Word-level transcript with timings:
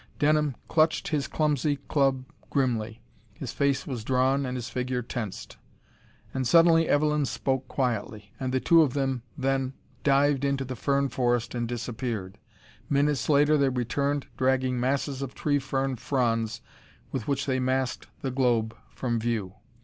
Denham 0.17 0.55
clutched 0.67 1.09
his 1.09 1.27
clumsy 1.27 1.75
club 1.75 2.25
grimly. 2.49 3.03
His 3.35 3.51
face 3.53 3.85
was 3.85 4.03
drawn 4.03 4.47
and 4.47 4.57
his 4.57 4.67
figure 4.67 5.03
tensed. 5.03 5.57
And 6.33 6.47
suddenly 6.47 6.89
Evelyn 6.89 7.25
spoke 7.27 7.67
quietly, 7.67 8.33
and 8.39 8.51
the 8.51 8.59
two 8.59 8.81
of 8.81 8.93
then 8.95 9.21
dived 10.03 10.43
into 10.43 10.65
the 10.65 10.75
fern 10.75 11.09
forest 11.09 11.53
and 11.53 11.67
disappeared. 11.67 12.39
Minutes 12.89 13.29
later 13.29 13.59
they 13.59 13.69
returned, 13.69 14.25
dragging 14.37 14.79
masses 14.79 15.21
of 15.21 15.35
tree 15.35 15.59
fern 15.59 15.97
fronds 15.97 16.61
with 17.11 17.27
which 17.27 17.45
they 17.45 17.59
masked 17.59 18.07
the 18.23 18.31
globe 18.31 18.75
from 18.95 19.19
view. 19.19 19.53